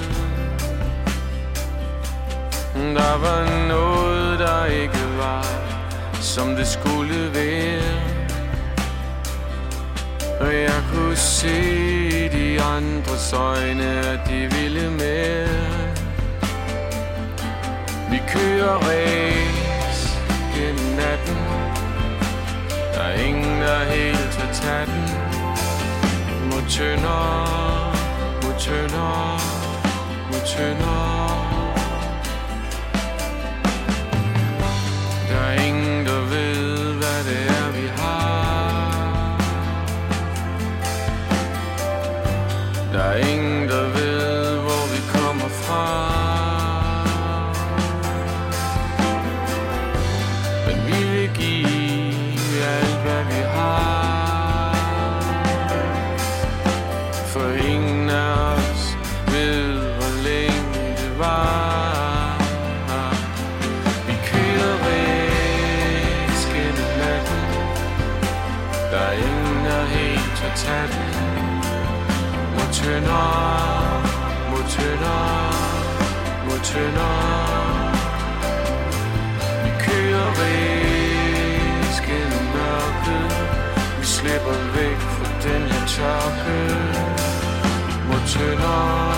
[2.94, 5.46] Der var noget, der ikke var
[6.20, 8.00] Som det skulle være.
[10.40, 15.85] Og jeg kunne se de andres øjne At de ville mere
[18.28, 20.18] kører race
[20.54, 21.36] gennem natten.
[22.94, 25.06] Der er ingen, der helt til tage den
[26.50, 27.22] Mod tønder,
[28.42, 29.40] mod tønder,
[30.30, 31.26] mod tønder.
[35.28, 35.85] Der er ingen,
[72.96, 75.22] tænder, mod tænder,
[76.46, 77.16] mod tænder.
[79.64, 83.26] Vi kører væk gennem mørket,
[83.98, 86.58] vi slipper væk fra den her tørke,
[88.08, 89.15] mod tænder,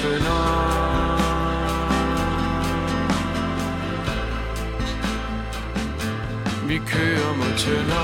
[0.00, 0.42] kører tønder.
[6.66, 8.01] Vi kører mod tønder.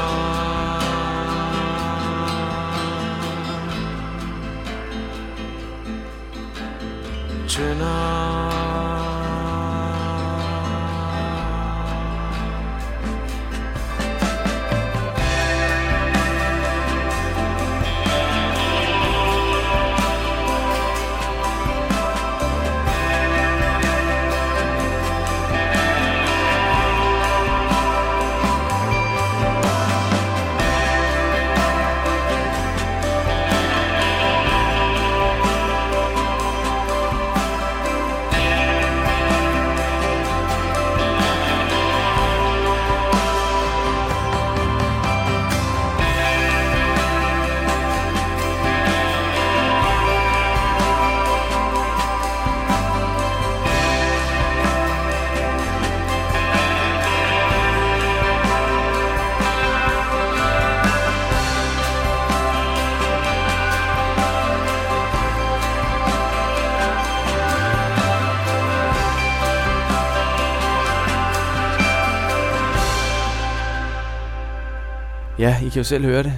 [75.49, 76.33] Ja, I kan jo selv høre det.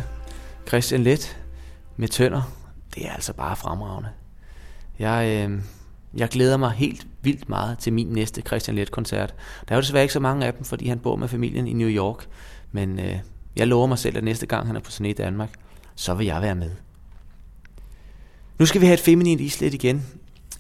[0.69, 1.39] Christian Let
[1.97, 2.43] med tønder.
[2.95, 4.09] Det er altså bare fremragende.
[4.99, 5.61] Jeg, øh,
[6.17, 9.35] jeg glæder mig helt vildt meget til min næste Christian Let-koncert.
[9.69, 11.73] Der er jo desværre ikke så mange af dem, fordi han bor med familien i
[11.73, 12.27] New York.
[12.73, 13.19] Men øh,
[13.57, 15.51] jeg lover mig selv, at næste gang han er på turné i Danmark,
[15.95, 16.71] så vil jeg være med.
[18.59, 20.07] Nu skal vi have et feminint islet igen.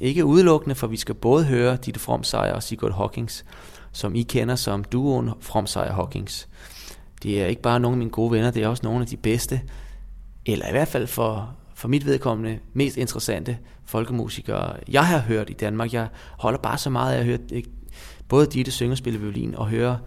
[0.00, 3.44] Ikke udelukkende, for vi skal både høre Ditte Fromsejr og Sigurd Hawkins,
[3.92, 6.48] som I kender som duoen Fromsejr Hawkins.
[7.22, 9.16] Det er ikke bare nogle af mine gode venner, det er også nogle af de
[9.16, 9.60] bedste,
[10.46, 15.52] eller i hvert fald for, for mit vedkommende, mest interessante folkemusikere, jeg har hørt i
[15.52, 15.92] Danmark.
[15.92, 16.08] Jeg
[16.38, 17.62] holder bare så meget af at høre øh,
[18.28, 19.98] både Ditte synge og spille violin, og høre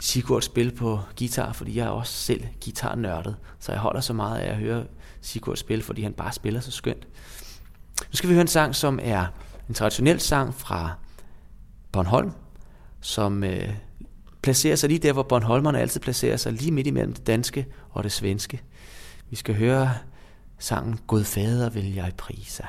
[0.00, 3.36] Sigurd spille på guitar, fordi jeg er også selv guitarnørdet.
[3.58, 4.84] Så jeg holder så meget af at høre
[5.20, 7.08] Sigurd spille, fordi han bare spiller så skønt.
[8.00, 9.26] Nu skal vi høre en sang, som er
[9.68, 10.92] en traditionel sang fra
[11.92, 12.32] Bornholm,
[13.00, 13.68] som øh,
[14.42, 18.04] placerer sig lige der, hvor Bornholmerne altid placerer sig, lige midt imellem det danske og
[18.04, 18.60] det svenske.
[19.30, 19.94] Vi skal høre
[20.58, 22.64] sangen God fader vil jeg prise.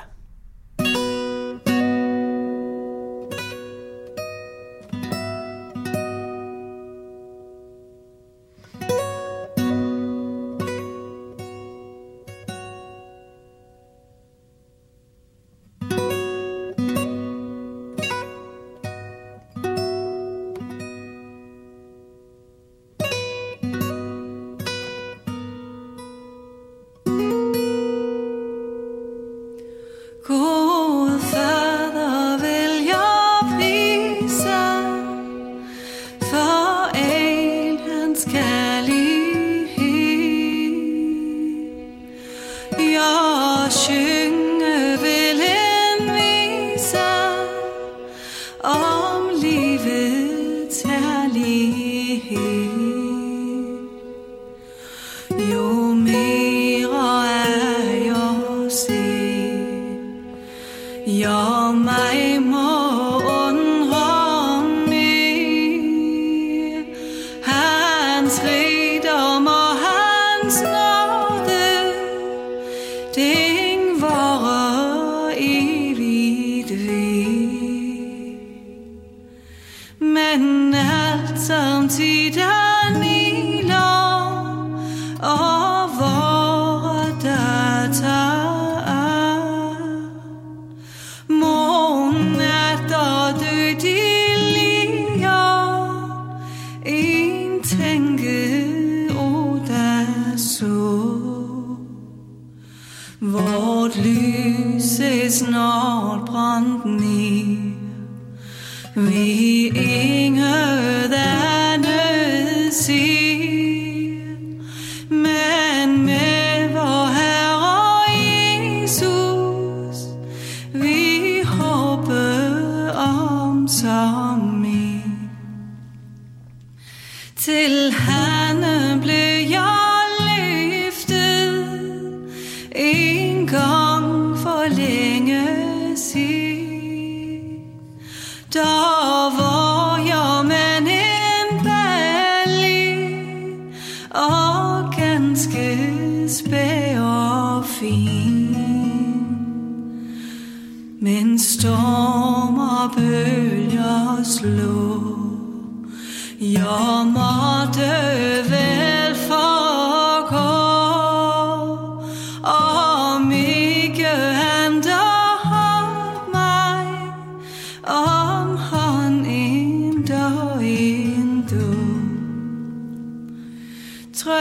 [62.00, 63.11] Jo mig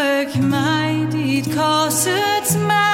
[0.02, 2.91] work, my deed, cause it's mine.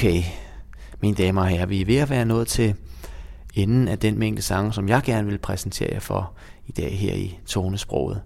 [0.00, 0.22] Okay,
[1.00, 2.74] mine damer og herrer, vi er ved at være nået til
[3.54, 6.32] enden af den mængde sange, som jeg gerne vil præsentere jer for
[6.66, 8.22] i dag her i tonesproget.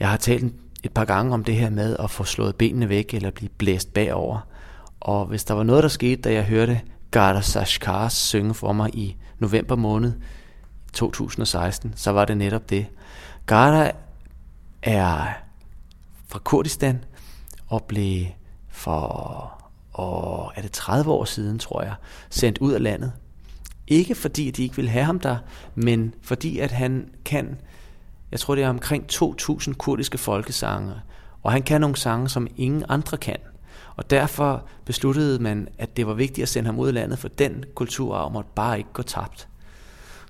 [0.00, 3.14] Jeg har talt et par gange om det her med at få slået benene væk
[3.14, 4.38] eller blive blæst bagover.
[5.00, 6.80] Og hvis der var noget, der skete, da jeg hørte
[7.10, 10.12] Garda Sashkars synge for mig i november måned
[10.92, 12.86] 2016, så var det netop det.
[13.46, 13.92] Garda
[14.82, 15.26] er
[16.28, 17.04] fra Kurdistan
[17.68, 18.26] og blev
[18.68, 19.55] for
[19.96, 21.94] og er det 30 år siden, tror jeg,
[22.30, 23.12] sendt ud af landet.
[23.86, 25.36] Ikke fordi de ikke vil have ham der,
[25.74, 27.58] men fordi at han kan,
[28.30, 30.92] jeg tror det er omkring 2.000 kurdiske folkesange,
[31.42, 33.36] og han kan nogle sange, som ingen andre kan.
[33.96, 37.28] Og derfor besluttede man, at det var vigtigt at sende ham ud af landet, for
[37.28, 39.48] den kulturarv måtte bare ikke gå tabt.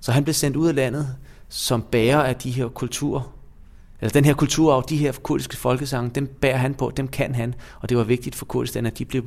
[0.01, 1.15] Så han blev sendt ud af landet
[1.49, 3.36] som bærer af de her kulturer,
[4.01, 7.55] eller den her kulturarv, de her kurdiske folkesange, dem bærer han på, dem kan han,
[7.79, 9.23] og det var vigtigt for Kurdistan, at de blev,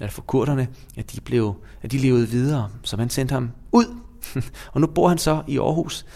[0.00, 3.96] eller for kurderne, at de blev, at de levede videre, så man sendte ham ud.
[4.72, 6.06] og nu bor han så i Aarhus,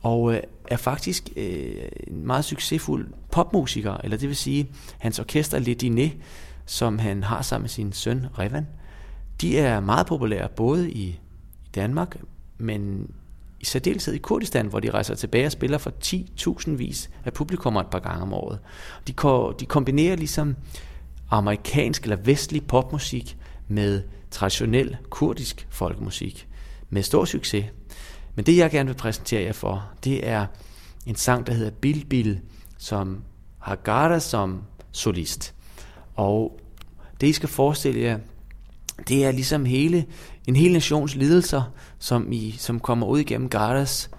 [0.00, 1.74] og øh, er faktisk øh,
[2.06, 6.12] en meget succesfuld popmusiker, eller det vil sige, hans orkester Le Dine,
[6.66, 8.66] som han har sammen med sin søn Revan,
[9.40, 11.02] de er meget populære både i,
[11.64, 12.16] i Danmark,
[12.58, 13.10] men
[13.62, 17.80] i særdeleshed i Kurdistan, hvor de rejser tilbage og spiller for 10.000 vis af publikummer
[17.80, 18.58] et par gange om året.
[19.06, 20.56] De, ko- de kombinerer ligesom
[21.30, 23.36] amerikansk eller vestlig popmusik
[23.68, 26.48] med traditionel kurdisk folkemusik
[26.90, 27.64] med stor succes.
[28.34, 30.46] Men det jeg gerne vil præsentere jer for, det er
[31.06, 32.40] en sang, der hedder Bil Bil,
[32.78, 33.22] som
[33.58, 35.54] har Garda som solist.
[36.14, 36.60] Og
[37.20, 38.18] det I skal forestille jer,
[39.08, 40.04] det er ligesom hele,
[40.46, 41.62] en hel nations lidelser,
[41.98, 44.10] som, I, som kommer ud igennem Gardas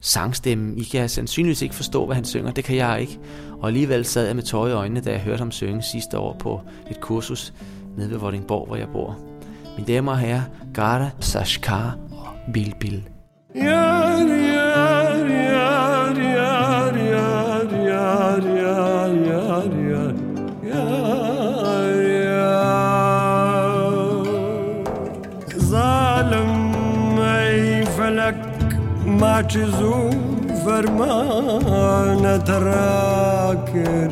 [0.00, 0.76] sangstemme.
[0.76, 2.50] I kan sandsynligvis ikke forstå, hvad han synger.
[2.50, 3.18] Det kan jeg ikke.
[3.60, 6.36] Og alligevel sad jeg med tøj i øjnene, da jeg hørte ham synge sidste år
[6.38, 6.60] på
[6.90, 7.52] et kursus
[7.96, 9.18] nede ved Vordingborg, hvor jeg bor.
[9.76, 10.42] Mine damer og herrer,
[10.74, 12.74] Garda, Sashkar og Bilbil.
[12.80, 13.04] Bil.
[13.54, 14.55] Ja, ja.
[29.20, 30.10] ما چیزو
[30.64, 34.08] فرمان ترا کر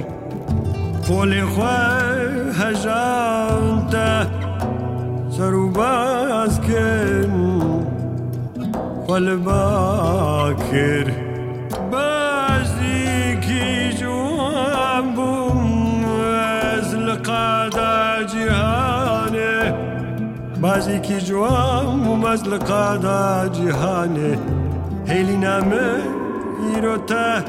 [1.09, 2.15] قولی خواه
[2.59, 4.27] هجانتا
[5.31, 7.87] سرو باز کن.
[9.07, 11.11] خل باکر.
[11.93, 19.75] بازی کی جوان بوم از لقادا جهانه
[20.61, 22.45] بازی کی جوان بوم از
[23.53, 24.54] جهانه
[25.09, 26.03] هیلینا من
[26.75, 27.41] ایروتا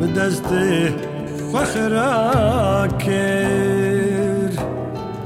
[0.00, 0.46] به دست
[1.52, 4.50] فخرا کر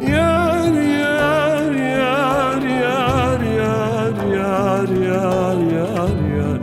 [0.00, 6.60] یار یار یار یار یار یار یار یار یار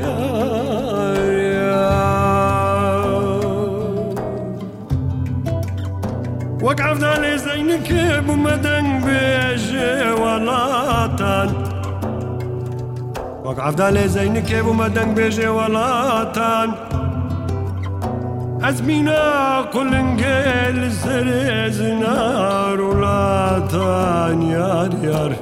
[0.00, 2.06] یار یار
[6.62, 7.92] وقف دل زینک
[8.26, 11.65] بمدن بیجه ولاتن
[13.46, 16.68] وەک عەفدالێ زەینکێ بوومە دەنگ بێژێ وڵاتان
[18.64, 19.22] ئەزمینە
[19.74, 25.32] قولنگێل سرێز نار وڵاتان یار یار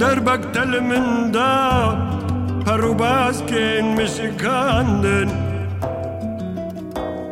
[0.00, 1.56] دەربەک تەل مندا
[2.64, 5.30] پەڕووباسکێن مشکاندن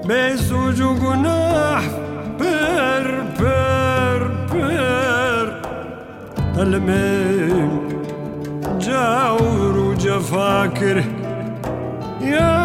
[0.09, 1.85] بێسوج و گوناح
[2.39, 3.07] پر
[3.39, 4.21] پر
[4.51, 5.47] پر
[6.55, 7.94] تەلمێن
[8.85, 11.05] وجا وروجا فاكر
[12.21, 12.64] يا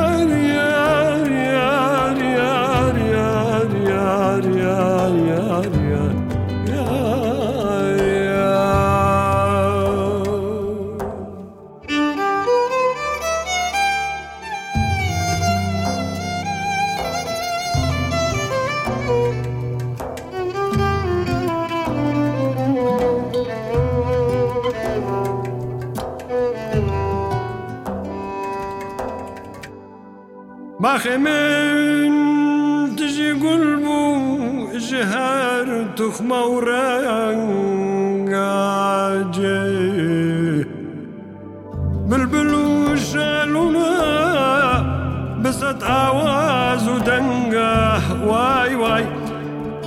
[30.80, 32.16] Baxemin
[32.96, 34.00] tiji gulbu
[34.80, 35.68] jihar
[35.98, 38.30] tuxma urangaje
[42.10, 43.92] Bilbilu shaluna
[45.44, 49.04] bisat awazu danga Vay vay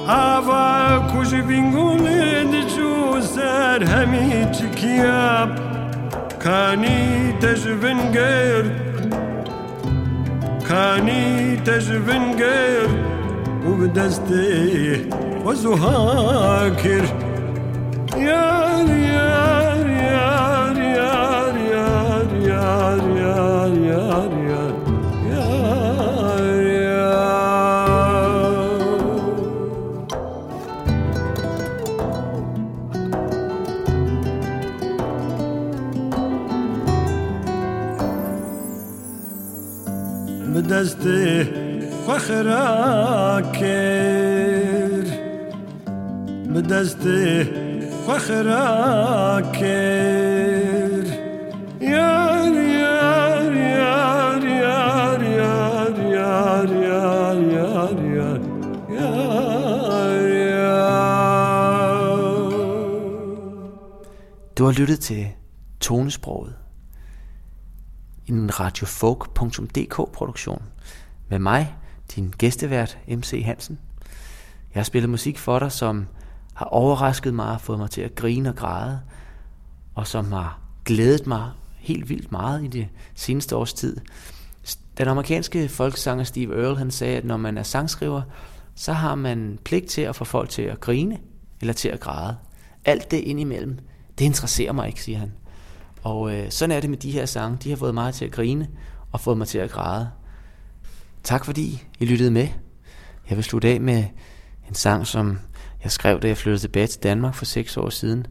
[0.07, 2.93] Ava kuji bingule diçu
[3.33, 5.53] ser hemi çikiyap
[6.39, 7.01] Kani
[7.41, 8.82] tejvin gert
[10.73, 12.89] خانی تجبن قير
[13.67, 15.07] و بدسته
[15.47, 17.03] و زهاکر
[40.82, 41.44] بدستي
[42.08, 43.58] فخراكر
[46.54, 47.44] بدستي
[48.08, 49.58] فخراكر
[51.82, 55.90] يار يار يار يار يار
[56.22, 58.38] يار يار يار يار
[58.90, 60.98] يار يار
[64.56, 65.28] Du har lyttet til
[65.80, 66.56] Tonesproget.
[68.33, 70.63] en radiofolk.dk produktion
[71.29, 71.75] med mig,
[72.17, 73.79] din gæstevært MC Hansen.
[74.75, 76.07] Jeg har spillet musik for dig, som
[76.55, 79.01] har overrasket mig og fået mig til at grine og græde,
[79.95, 83.97] og som har glædet mig helt vildt meget i det seneste års tid.
[84.99, 88.23] Den amerikanske folkesanger Steve Earle, han sagde, at når man er sangskriver,
[88.75, 91.19] så har man pligt til at få folk til at grine
[91.61, 92.37] eller til at græde.
[92.85, 93.79] Alt det indimellem,
[94.19, 95.33] det interesserer mig ikke, siger han.
[96.03, 97.59] Og øh, sådan er det med de her sange.
[97.63, 98.69] De har fået mig til at grine
[99.13, 100.11] og fået mig til at græde.
[101.23, 102.49] Tak fordi I lyttede med.
[103.29, 104.05] Jeg vil slutte af med
[104.69, 105.39] en sang, som
[105.83, 108.27] jeg skrev, da jeg flyttede tilbage til Danmark for seks år siden,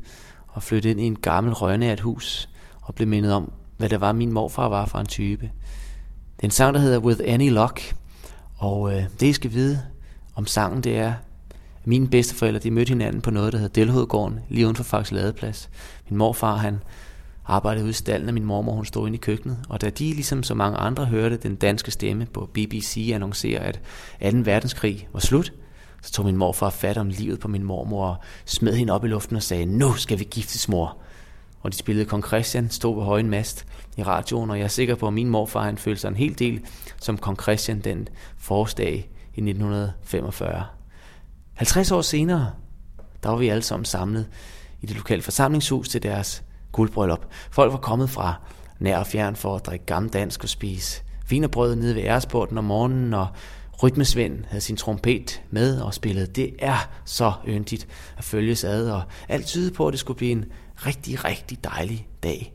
[0.47, 2.49] og flyttede ind i en gammel et hus,
[2.81, 5.51] og blev mindet om, hvad det var, min morfar var for en type.
[6.35, 7.95] Det er en sang, der hedder With Any Luck,
[8.57, 9.81] og øh, det I skal vide
[10.35, 11.13] om sangen, det er,
[11.81, 15.13] at mine bedsteforældre, de mødte hinanden på noget, der hedder Delhovedgården, lige uden for Faxe
[15.13, 15.69] Ladeplads.
[16.09, 16.79] Min morfar, han
[17.45, 19.57] arbejdede ude i stallen, og min mormor hun stod inde i køkkenet.
[19.69, 23.79] Og da de, ligesom så mange andre, hørte den danske stemme på BBC annoncere, at
[24.21, 24.37] 2.
[24.37, 25.53] verdenskrig var slut,
[26.01, 28.15] så tog min morfar fat om livet på min mormor og
[28.45, 30.97] smed hende op i luften og sagde, nu skal vi giftes, mor.
[31.61, 33.65] Og de spillede Kong Christian, stod på højen mast
[33.97, 36.39] i radioen, og jeg er sikker på, at min morfar han følte sig en hel
[36.39, 36.61] del
[37.01, 40.65] som Kong Christian den forårsdag i 1945.
[41.53, 42.51] 50 år senere,
[43.23, 44.27] der var vi alle sammen samlet
[44.81, 47.25] i det lokale forsamlingshus til deres guldbryllup.
[47.51, 48.33] Folk var kommet fra
[48.79, 53.13] nær og fjern for at drikke gammeldansk og spise vinerbrød nede ved æresporten om morgenen,
[53.13, 53.27] og
[53.83, 56.27] Rytmesvend havde sin trompet med og spillede.
[56.27, 60.31] Det er så yndigt at følges ad, og alt tyder på, at det skulle blive
[60.31, 60.45] en
[60.85, 62.53] rigtig, rigtig dejlig dag.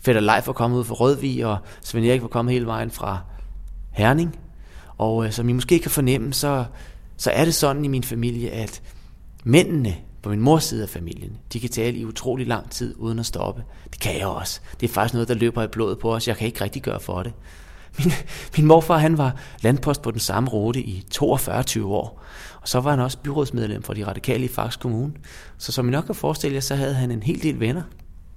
[0.00, 3.20] Fætter Leif var kommet ud fra Rødvig, og Svend Erik var kommet hele vejen fra
[3.90, 4.38] Herning.
[4.98, 6.64] Og øh, som I måske kan fornemme, så,
[7.16, 8.82] så er det sådan i min familie, at
[9.44, 13.18] mændene på min mors side af familien, de kan tale i utrolig lang tid uden
[13.18, 13.64] at stoppe.
[13.90, 14.60] Det kan jeg også.
[14.80, 16.28] Det er faktisk noget, der løber i blodet på os.
[16.28, 17.32] Jeg kan ikke rigtig gøre for det.
[17.98, 18.12] Min,
[18.56, 22.22] min morfar han var landpost på den samme rute i 42 år.
[22.60, 25.12] Og så var han også byrådsmedlem for de radikale i Faxe Kommune.
[25.58, 27.82] Så som I nok kan forestille jer, så havde han en hel del venner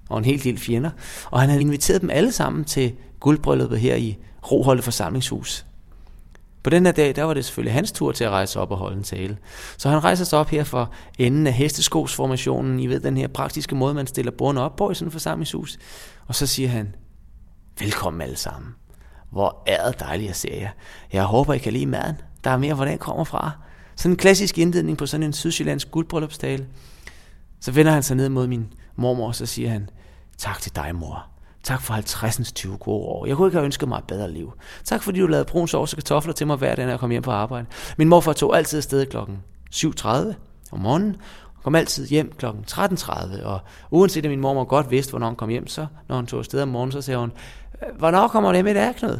[0.10, 0.90] og en hel del fjender.
[1.32, 4.18] Og han havde inviteret dem alle sammen til guldbrylluppet her i
[4.52, 5.66] Roholde forsamlingshus.
[6.64, 8.78] På den her dag, der var det selvfølgelig hans tur til at rejse op og
[8.78, 9.38] holde en tale.
[9.78, 12.80] Så han rejser sig op her for enden af hesteskosformationen.
[12.80, 15.78] I ved, den her praktiske måde, man stiller bordene op på i sådan en forsamlingshus.
[16.28, 16.96] Og så siger han,
[17.80, 18.72] velkommen alle sammen.
[19.32, 20.70] Hvor er det dejligt at se jer.
[21.14, 22.16] Jeg håber, I kan lide maden.
[22.44, 23.52] Der er mere, hvor den kommer fra.
[23.96, 26.68] Sådan en klassisk indledning på sådan en sydsjællandsk guldbryllupstale.
[27.60, 29.90] Så vender han sig ned mod min mormor, og så siger han,
[30.38, 31.33] tak til dig, mor.
[31.64, 32.52] Tak for 50.
[32.52, 33.26] 20 gode år.
[33.26, 34.54] Jeg kunne ikke have ønsket mig et bedre liv.
[34.84, 37.10] Tak fordi du lavede brun sovs og kartofler til mig hver dag, når jeg kom
[37.10, 37.66] hjem på arbejde.
[37.98, 39.38] Min morfar tog altid afsted klokken
[39.76, 40.08] 7.30
[40.72, 41.16] om morgenen,
[41.56, 43.60] og kom altid hjem klokken 13.30, og
[43.92, 46.62] uanset at min mormor godt vidste, hvornår hun kom hjem, så når hun tog afsted
[46.62, 47.32] om morgenen, så sagde hun,
[47.82, 49.20] øh, hvornår kommer du hjem i dag, Knud?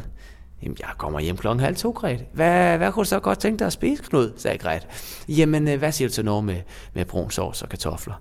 [0.62, 2.24] Jamen, jeg kommer hjem klokken halv to, Gret.
[2.32, 4.32] Hvad, hvad kunne du så godt tænke dig at spise, Knud?
[4.36, 4.86] sagde Gret.
[5.28, 6.60] Jamen, øh, hvad siger du til noget med,
[6.94, 8.14] med brun sovs og kartofler?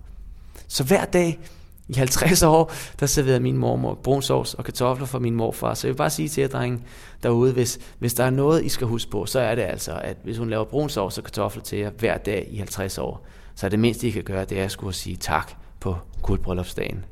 [0.67, 1.39] Så hver dag
[1.87, 5.73] i 50 år, der serverede min mormor brun sovs og kartofler for min morfar.
[5.73, 6.79] Så jeg vil bare sige til jer, drenge
[7.23, 10.17] derude, hvis, hvis der er noget, I skal huske på, så er det altså, at
[10.23, 13.25] hvis hun laver brun sovs og kartofler til jer hver dag i 50 år,
[13.55, 17.05] så er det mindste, I kan gøre, det er at skulle sige tak på guldbryllupsdagen.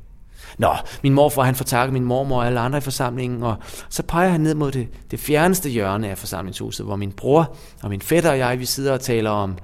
[0.58, 3.56] Nå, min morfar han får takket min mormor og alle andre i forsamlingen, og
[3.88, 7.90] så peger han ned mod det, det fjerneste hjørne af forsamlingshuset, hvor min bror og
[7.90, 9.58] min fætter og jeg, vi sidder og taler om,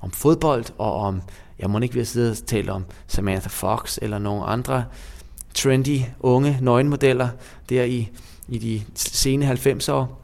[0.00, 1.22] om fodbold og om
[1.58, 4.84] jeg må ikke vil sidde og tale om Samantha Fox eller nogle andre
[5.54, 7.28] trendy, unge nøgenmodeller
[7.68, 8.10] der i,
[8.48, 10.22] i de sene 90'er år.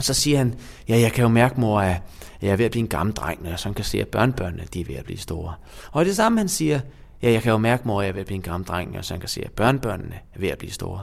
[0.00, 0.54] Så siger han,
[0.88, 2.02] ja, jeg kan jo mærke, mor, at
[2.42, 4.64] jeg er ved at blive en gammel dreng, når jeg sådan kan se, at børnebørnene
[4.74, 5.54] de er ved at blive store.
[5.92, 6.80] Og det samme, han siger,
[7.22, 8.90] ja, jeg kan jo mærke, mor, at jeg er ved at blive en gammel dreng,
[8.90, 11.00] når jeg sådan kan se, at børnebørnene er ved at blive store.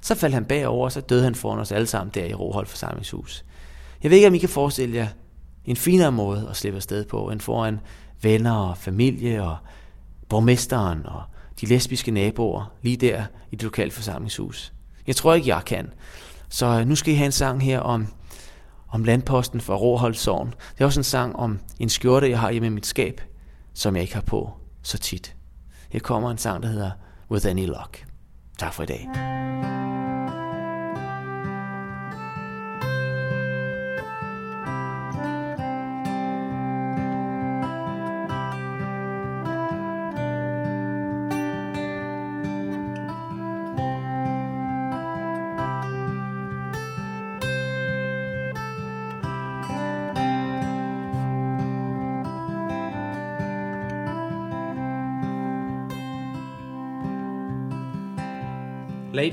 [0.00, 2.66] Så faldt han bagover, og så døde han foran os alle sammen der i Rohold
[2.66, 3.44] forsamlingshus.
[4.02, 5.08] Jeg ved ikke, om I kan forestille jer
[5.64, 7.80] en finere måde at slippe afsted på, end foran
[8.22, 9.56] venner og familie og
[10.28, 11.22] borgmesteren og
[11.60, 14.72] de lesbiske naboer lige der i det lokale forsamlingshus.
[15.06, 15.90] Jeg tror ikke, jeg kan.
[16.48, 18.06] Så øh, nu skal I have en sang her om,
[18.88, 20.54] om landposten for Råholdsovn.
[20.74, 23.20] Det er også en sang om en skjorte, jeg har hjemme i mit skab,
[23.74, 24.50] som jeg ikke har på
[24.82, 25.36] så tit.
[25.90, 26.90] Her kommer en sang, der hedder
[27.30, 28.06] With Any Luck.
[28.58, 29.53] Tak for i dag.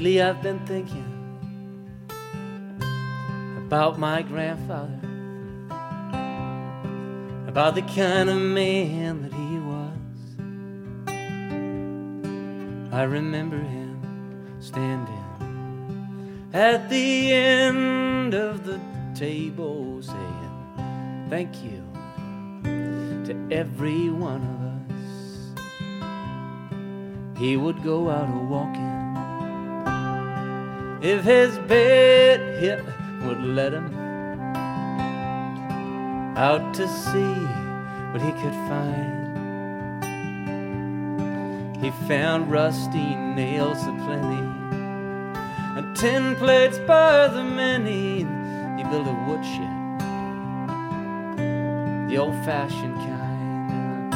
[0.01, 1.05] Lately I've been thinking
[3.67, 4.99] about my grandfather,
[7.47, 9.93] about the kind of man that he was.
[12.91, 14.01] I remember him
[14.59, 18.79] standing at the end of the
[19.13, 21.83] table saying, Thank you
[23.25, 24.71] to every one of us.
[27.37, 28.80] He would go out a walking
[31.01, 32.83] if his bed hit
[33.23, 33.91] would let him
[36.37, 37.35] out to see
[38.11, 39.21] what he could find.
[41.83, 44.47] He found rusty nails aplenty
[45.77, 48.19] and tin plates by the many.
[48.77, 49.99] He built a woodshed,
[52.09, 54.11] the old-fashioned kind.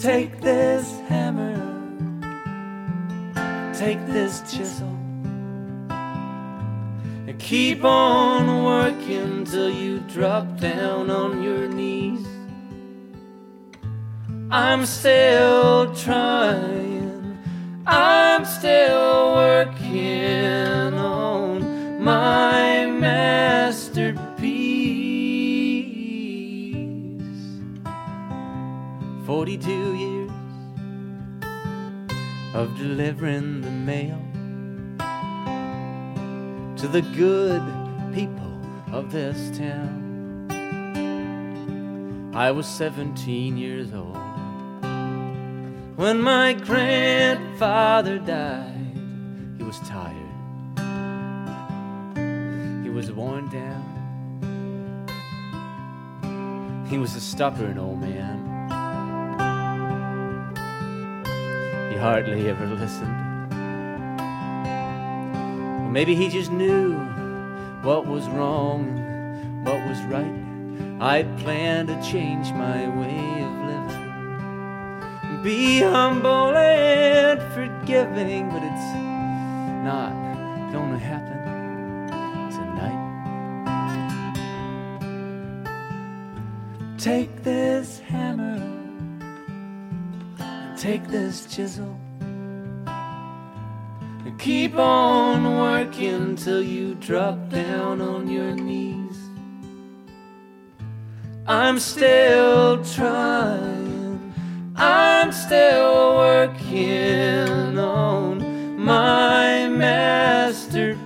[0.00, 1.51] Take this hammer
[3.84, 4.86] take this chisel
[7.26, 12.24] and keep on working till you drop down on your knees.
[14.52, 17.36] I'm still trying,
[17.84, 20.71] I'm still working
[32.62, 34.22] of delivering the mail
[36.76, 37.60] to the good
[38.14, 38.56] people
[38.92, 40.48] of this town.
[42.32, 44.16] I was 17 years old
[45.96, 48.96] when my grandfather died.
[49.58, 50.14] He was tired,
[52.84, 53.82] he was worn down,
[56.88, 58.51] he was a stubborn old man.
[62.02, 63.16] hardly ever listened.
[65.92, 66.94] Maybe he just knew
[67.82, 70.34] what was wrong and what was right.
[71.00, 75.42] I plan to change my way of living.
[75.44, 78.94] Be humble and forgiving, but it's
[79.84, 80.12] not
[80.72, 81.38] gonna happen.
[82.50, 83.02] tonight.
[86.98, 87.91] Take this
[90.82, 91.96] take this chisel,
[92.88, 99.16] and keep on working till you drop down on your knees.
[101.46, 104.34] I'm still trying,
[104.74, 111.01] I'm still working on my masterpiece.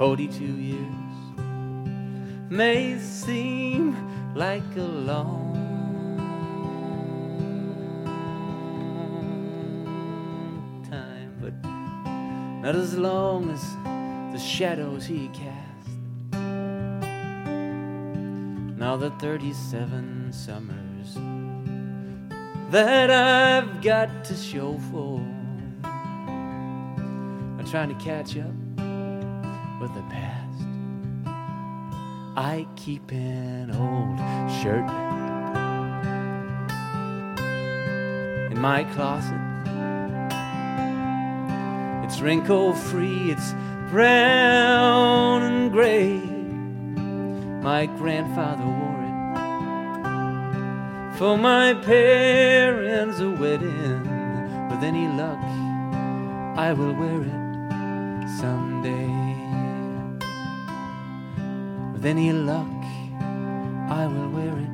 [0.00, 1.12] Forty-two years.
[2.48, 3.94] May seem
[4.34, 5.52] like a long
[10.90, 11.52] time, but
[12.62, 13.62] not as long as
[14.32, 15.90] the shadows he cast.
[18.78, 21.14] Now the 37 summers
[22.70, 25.20] that I've got to show for.
[25.84, 28.59] Are trying to catch up
[29.94, 30.66] the past.
[32.36, 34.18] I keep an old
[34.60, 34.88] shirt
[38.52, 39.40] in my closet.
[42.04, 43.52] It's wrinkle free, it's
[43.90, 46.18] brown and gray.
[47.62, 49.10] My grandfather wore it
[51.18, 54.08] for my parents' wedding.
[54.70, 55.42] With any luck,
[56.56, 57.39] I will wear it
[62.00, 62.84] With any luck,
[63.90, 64.70] I will wear it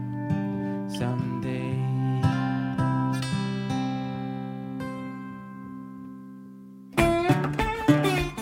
[0.99, 1.73] someday.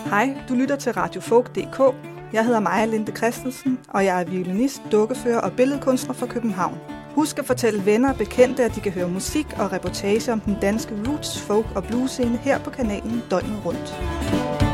[0.09, 1.95] Hej, du lytter til Radio Folk.dk.
[2.33, 6.77] Jeg hedder Maja Linde Christensen, og jeg er violinist, dukkefører og billedkunstner fra København.
[7.15, 10.57] Husk at fortælle venner og bekendte, at de kan høre musik og reportage om den
[10.61, 14.64] danske roots, folk og blues scene her på kanalen døgnet rundt.